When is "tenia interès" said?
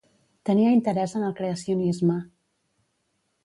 0.49-1.13